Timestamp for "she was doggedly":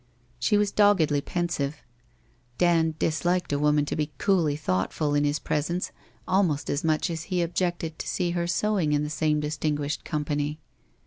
0.39-1.21